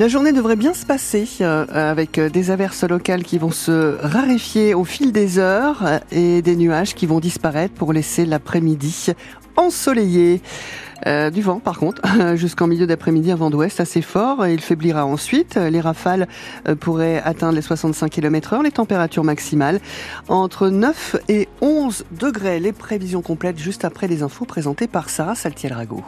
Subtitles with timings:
[0.00, 3.98] La journée devrait bien se passer euh, avec euh, des averses locales qui vont se
[4.00, 9.08] raréfier au fil des heures et des nuages qui vont disparaître pour laisser l'après-midi
[9.56, 10.40] ensoleillé.
[11.06, 12.00] Euh, du vent, par contre,
[12.36, 14.46] jusqu'en milieu d'après-midi, un vent d'ouest assez fort.
[14.46, 15.56] Il faiblira ensuite.
[15.56, 16.28] Les rafales
[16.80, 18.62] pourraient atteindre les 65 km heure.
[18.62, 19.80] Les températures maximales
[20.28, 22.58] entre 9 et 11 degrés.
[22.58, 26.02] Les prévisions complètes juste après les infos présentées par Sarah Saltiel-Rago.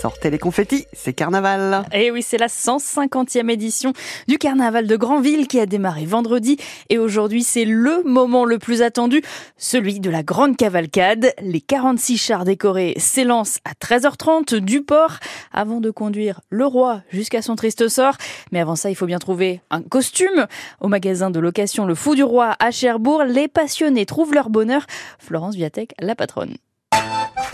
[0.00, 1.84] Sortez les confettis, c'est carnaval.
[1.92, 3.92] Et eh oui, c'est la 150e édition
[4.28, 6.56] du carnaval de Granville qui a démarré vendredi.
[6.88, 9.20] Et aujourd'hui, c'est le moment le plus attendu,
[9.58, 11.34] celui de la grande cavalcade.
[11.42, 15.18] Les 46 chars décorés s'élancent à 13h30 du port
[15.52, 18.16] avant de conduire le roi jusqu'à son triste sort.
[18.52, 20.46] Mais avant ça, il faut bien trouver un costume.
[20.80, 24.86] Au magasin de location Le Fou du Roi à Cherbourg, les passionnés trouvent leur bonheur.
[25.18, 26.56] Florence Viatek, la patronne.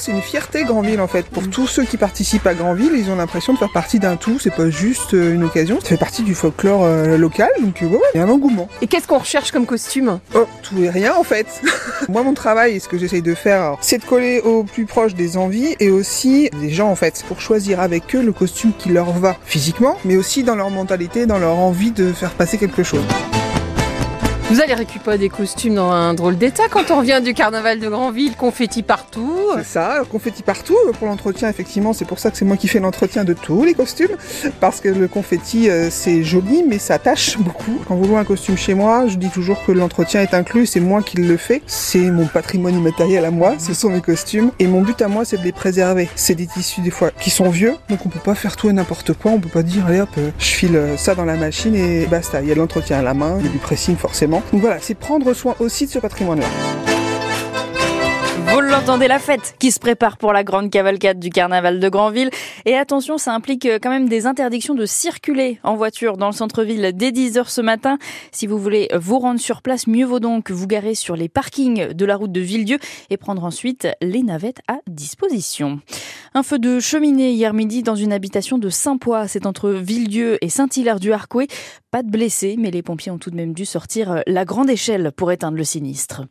[0.06, 1.26] C'est une fierté Grandville en fait.
[1.26, 4.38] Pour tous ceux qui participent à Grandville, ils ont l'impression de faire partie d'un tout.
[4.38, 5.80] C'est pas juste euh, une occasion.
[5.80, 8.68] Ça fait partie du folklore euh, local, donc euh, ouais, il y a un engouement.
[8.80, 10.20] Et qu'est-ce qu'on recherche comme costume?
[10.36, 11.60] Oh, tout et rien en fait.
[12.08, 15.14] Moi, mon travail et ce que j'essaye de faire, c'est de coller au plus proche
[15.14, 18.90] des envies et aussi des gens en fait, pour choisir avec eux le costume qui
[18.90, 22.84] leur va physiquement, mais aussi dans leur mentalité, dans leur envie de faire passer quelque
[22.84, 23.02] chose.
[24.48, 27.88] Vous allez récupérer des costumes dans un drôle d'état quand on revient du carnaval de
[27.88, 29.40] Grandville, confetti partout.
[29.56, 30.76] C'est ça, confetti partout.
[31.00, 33.74] Pour l'entretien, effectivement, c'est pour ça que c'est moi qui fais l'entretien de tous les
[33.74, 34.16] costumes.
[34.60, 37.80] Parce que le confetti, euh, c'est joli, mais ça tâche beaucoup.
[37.88, 40.78] Quand vous louez un costume chez moi, je dis toujours que l'entretien est inclus, c'est
[40.78, 41.60] moi qui le fais.
[41.66, 44.52] C'est mon patrimoine immatériel à moi, ce sont mes costumes.
[44.60, 46.08] Et mon but à moi, c'est de les préserver.
[46.14, 48.72] C'est des tissus, des fois, qui sont vieux, donc on peut pas faire tout et
[48.72, 49.32] n'importe quoi.
[49.32, 52.06] On peut pas dire, allez hop, euh, je file euh, ça dans la machine et
[52.06, 52.40] basta.
[52.42, 54.35] Il y a l'entretien à la main, il y a du pressing forcément.
[54.52, 56.46] Donc voilà, c'est prendre soin aussi de ce patrimoine-là.
[58.56, 62.30] Vous l'entendez, la fête qui se prépare pour la grande cavalcade du carnaval de Granville.
[62.64, 66.32] Et attention, ça implique euh, quand même des interdictions de circuler en voiture dans le
[66.32, 67.98] centre-ville dès 10h ce matin.
[68.32, 71.92] Si vous voulez vous rendre sur place, mieux vaut donc vous garer sur les parkings
[71.92, 72.78] de la route de Villedieu
[73.10, 75.80] et prendre ensuite les navettes à disposition.
[76.34, 79.26] Un feu de cheminée hier midi dans une habitation de Saint-Poix.
[79.26, 81.50] C'est entre Villedieu et Saint-Hilaire-du-Harcouët.
[82.02, 85.32] De blessés, mais les pompiers ont tout de même dû sortir la grande échelle pour
[85.32, 86.24] éteindre le sinistre.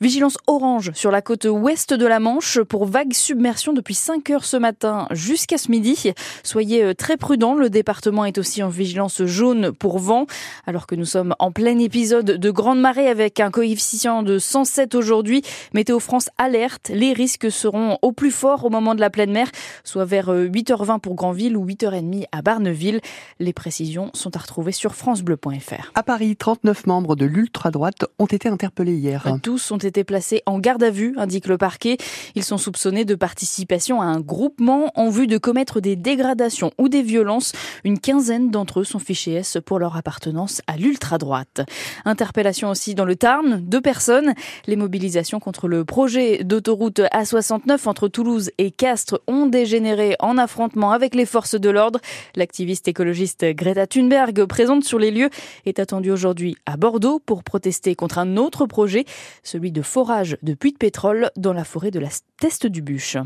[0.00, 4.46] Vigilance orange sur la côte ouest de la Manche pour vague submersion depuis 5 heures
[4.46, 6.12] ce matin jusqu'à ce midi.
[6.42, 10.24] Soyez euh, très prudents, le département est aussi en vigilance jaune pour vent,
[10.66, 14.94] alors que nous sommes en plein épisode de grande marée avec un coefficient de 107
[14.94, 15.42] aujourd'hui.
[15.74, 19.48] Météo France alerte, les risques seront au plus fort au moment de la pleine mer,
[19.84, 23.00] soit vers 8h20 euh, pour Granville ou 8h30 à Barneville.
[23.38, 25.90] Les précisions sont à retrouver sur francebleu.fr.
[25.96, 29.26] À Paris, 39 membres de l'ultra-droite ont été interpellés hier.
[29.42, 31.96] Tous ont été placés en garde à vue, indique le parquet.
[32.36, 36.88] Ils sont soupçonnés de participation à un groupement en vue de commettre des dégradations ou
[36.88, 37.52] des violences.
[37.82, 41.62] Une quinzaine d'entre eux sont fichés S pour leur appartenance à l'ultra-droite.
[42.04, 44.34] Interpellation aussi dans le Tarn, deux personnes.
[44.68, 50.92] Les mobilisations contre le projet d'autoroute A69 entre Toulouse et Castres ont dégénéré en affrontement
[50.92, 51.98] avec les forces de l'ordre.
[52.36, 55.30] L'activiste écologiste Greta Thunberg, présente sur les lieux,
[55.66, 59.04] est attendue aujourd'hui à Bordeaux pour protester contre un autre projet,
[59.44, 62.08] celui de forage de puits de pétrole dans la forêt de la
[62.40, 63.16] Teste du Bûche.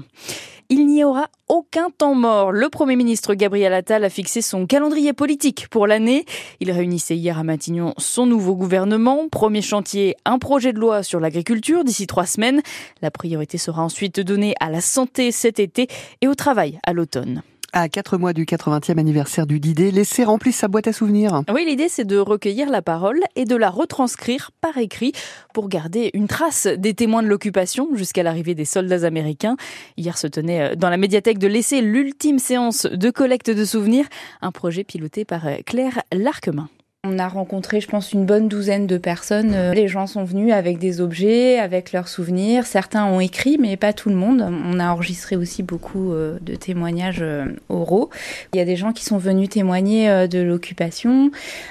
[0.68, 2.52] Il n'y aura aucun temps mort.
[2.52, 6.26] Le Premier ministre Gabriel Attal a fixé son calendrier politique pour l'année.
[6.60, 9.28] Il réunissait hier à Matignon son nouveau gouvernement.
[9.30, 12.60] Premier chantier, un projet de loi sur l'agriculture d'ici trois semaines.
[13.00, 15.86] La priorité sera ensuite donnée à la santé cet été
[16.20, 17.42] et au travail à l'automne
[17.74, 21.42] à quatre mois du 80e anniversaire du Didé, laissez remplir sa boîte à souvenirs.
[21.52, 25.12] Oui, l'idée c'est de recueillir la parole et de la retranscrire par écrit
[25.52, 29.56] pour garder une trace des témoins de l'occupation jusqu'à l'arrivée des soldats américains.
[29.96, 34.06] Hier se tenait euh, dans la médiathèque de l'essai l'ultime séance de collecte de souvenirs,
[34.40, 36.68] un projet piloté par euh, Claire Larquemin.
[37.06, 39.52] On a rencontré, je pense, une bonne douzaine de personnes.
[39.54, 42.64] Euh, les gens sont venus avec des objets, avec leurs souvenirs.
[42.64, 44.40] Certains ont écrit, mais pas tout le monde.
[44.40, 48.08] On a enregistré aussi beaucoup euh, de témoignages euh, oraux.
[48.54, 51.30] Il y a des gens qui sont venus témoigner de l'occupation,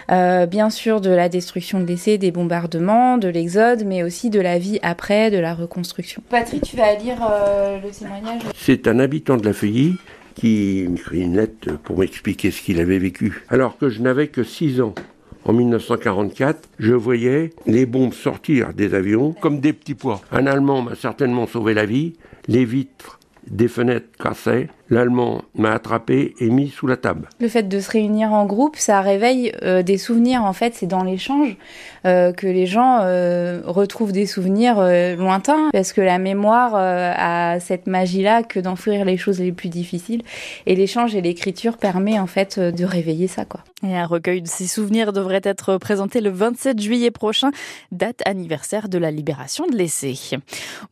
[0.09, 4.59] bien sûr de la destruction de l'essai, des bombardements, de l'exode, mais aussi de la
[4.59, 6.21] vie après, de la reconstruction.
[6.29, 7.17] Patrick, tu vas lire
[7.83, 9.95] le témoignage C'est un habitant de la Feuilly
[10.35, 14.43] qui m'écrit une lettre pour m'expliquer ce qu'il avait vécu, alors que je n'avais que
[14.43, 14.93] 6 ans
[15.45, 20.21] en 1944, je voyais les bombes sortir des avions comme des petits pois.
[20.31, 22.13] Un Allemand m'a certainement sauvé la vie.
[22.47, 27.27] Les vitres des fenêtres cassaient, l'Allemand m'a attrapé et mis sous la table.
[27.39, 30.43] Le fait de se réunir en groupe, ça réveille euh, des souvenirs.
[30.43, 31.57] En fait, c'est dans l'échange
[32.05, 34.75] euh, que les gens euh, retrouvent des souvenirs
[35.17, 40.21] lointains, parce que la mémoire a cette magie-là que d'enfouir les choses les plus difficiles.
[40.65, 43.61] Et l'échange et l'écriture permet en fait de réveiller ça, quoi.
[43.85, 47.51] Et un recueil de ces souvenirs devrait être présenté le 27 juillet prochain,
[47.91, 50.13] date anniversaire de la libération de l'essai.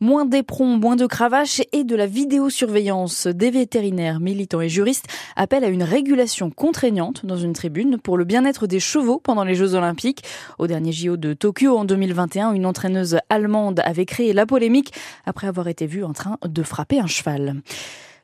[0.00, 3.26] Moins d'éperons, moins de cravaches et de la vidéosurveillance.
[3.28, 5.06] Des vétérinaires, militants et juristes
[5.36, 9.54] appellent à une régulation contraignante dans une tribune pour le bien-être des chevaux pendant les
[9.54, 10.24] Jeux Olympiques.
[10.58, 14.92] Au dernier JO de Tokyo en 2021, une entraîneuse allemande avait créé la polémique
[15.26, 17.56] après avoir été vue en train de frapper un cheval.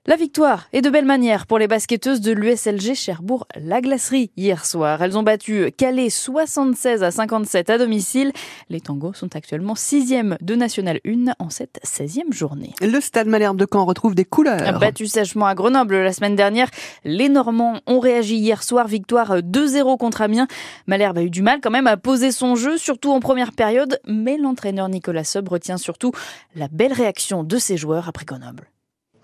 [0.06, 5.02] La victoire est de belle manière pour les basketteuses de l'USLG Cherbourg-La Glacerie hier soir.
[5.02, 8.32] Elles ont battu Calais 76 à 57 à domicile.
[8.70, 12.72] Les tangos sont actuellement sixième de National 1 en cette 16e journée.
[12.80, 14.78] Le stade Malherbe de Caen retrouve des couleurs.
[14.78, 16.70] Battu sèchement à Grenoble la semaine dernière,
[17.04, 18.88] les Normands ont réagi hier soir.
[18.88, 20.48] Victoire 2-0 contre Amiens.
[20.86, 24.00] Malherbe a eu du mal quand même à poser son jeu, surtout en première période,
[24.06, 26.12] mais l'entraîneur Nicolas Sub retient surtout
[26.56, 28.70] la belle réaction de ses joueurs après Grenoble.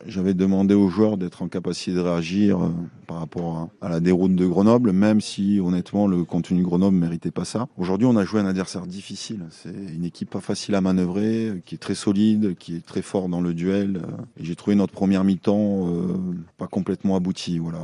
[0.06, 2.68] J'avais demandé aux joueurs d'être en capacité de réagir euh,
[3.06, 7.30] par rapport à, la déroute de Grenoble, même si honnêtement le contenu de Grenoble méritait
[7.30, 7.68] pas ça.
[7.78, 9.44] Aujourd'hui, on a joué un adversaire difficile.
[9.50, 13.28] C'est une équipe pas facile à manœuvrer, qui est très solide, qui est très fort
[13.28, 13.96] dans le duel.
[13.96, 16.16] Euh, j'ai trouvé notre première mi-temps euh,
[16.58, 17.58] pas complètement aboutie.
[17.58, 17.80] Voilà,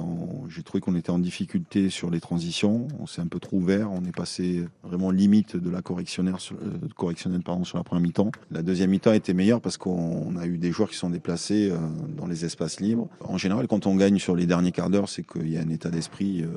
[0.48, 2.86] j'ai trouvé qu'on était en difficulté sur les transitions.
[2.98, 3.90] On s'est un peu trop ouvert.
[3.90, 6.56] On est passé vraiment limite de la correctionnelle sur,
[6.96, 8.30] correctionnelle sur la première mi-temps.
[8.50, 11.72] La deuxième mi-temps était meilleure parce qu'on a eu des joueurs qui sont déplacés
[12.16, 13.08] dans les espaces libres.
[13.20, 15.68] En général, quand on gagne sur les derniers quarts d'heure, c'est qu'il y a un
[15.68, 16.48] état d'esprit euh,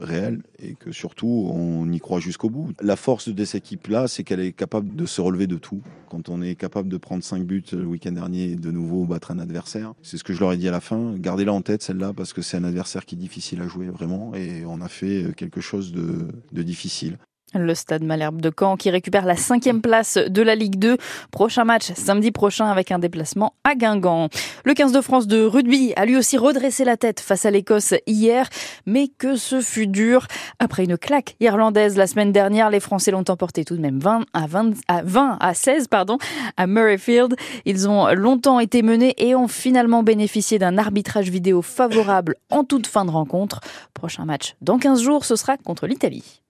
[0.00, 2.72] réel et que surtout on y croit jusqu'au bout.
[2.80, 5.82] La force de cette équipe-là, c'est qu'elle est capable de se relever de tout.
[6.08, 9.30] Quand on est capable de prendre 5 buts le week-end dernier et de nouveau battre
[9.30, 11.14] un adversaire, c'est ce que je leur ai dit à la fin.
[11.16, 14.34] Gardez-la en tête celle-là parce que c'est un adversaire qui est difficile à jouer vraiment
[14.34, 17.18] et on a fait quelque chose de, de difficile.
[17.54, 20.96] Le Stade Malherbe de Caen qui récupère la cinquième place de la Ligue 2.
[21.30, 24.28] Prochain match samedi prochain avec un déplacement à Guingamp.
[24.64, 27.94] Le 15 de France de rugby a lui aussi redressé la tête face à l'Écosse
[28.06, 28.48] hier,
[28.86, 30.26] mais que ce fut dur.
[30.58, 34.24] Après une claque irlandaise la semaine dernière, les Français l'ont emporté tout de même 20
[34.32, 36.18] à 20 à 20 à 16 pardon
[36.56, 37.36] à Murrayfield.
[37.64, 42.86] Ils ont longtemps été menés et ont finalement bénéficié d'un arbitrage vidéo favorable en toute
[42.86, 43.60] fin de rencontre.
[43.94, 46.41] Prochain match dans 15 jours, ce sera contre l'Italie.